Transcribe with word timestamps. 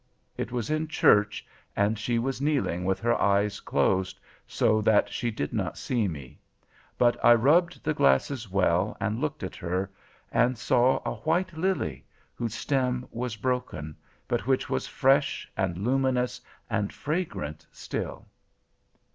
It 0.35 0.51
was 0.51 0.71
in 0.71 0.87
church, 0.87 1.45
and 1.75 1.99
she 1.99 2.17
was 2.17 2.41
kneeling 2.41 2.85
with 2.85 2.99
her 3.01 3.13
eyes 3.21 3.59
closed, 3.59 4.19
so 4.47 4.81
that 4.81 5.13
she 5.13 5.29
did 5.29 5.53
not 5.53 5.77
see 5.77 6.07
me. 6.07 6.39
But 6.97 7.23
I 7.23 7.35
rubbed 7.35 7.83
the 7.83 7.93
glasses 7.93 8.49
well, 8.49 8.97
and 8.99 9.21
looked 9.21 9.43
at 9.43 9.55
her, 9.57 9.91
and 10.31 10.57
saw 10.57 11.03
a 11.05 11.17
white 11.17 11.55
lily, 11.55 12.03
whose 12.33 12.55
stem 12.55 13.07
was 13.11 13.35
broken, 13.35 13.95
but 14.27 14.47
which 14.47 14.71
was 14.71 14.87
fresh; 14.87 15.47
and 15.55 15.77
luminous, 15.77 16.41
and 16.67 16.91
fragrant, 16.91 17.67
still." 17.71 18.25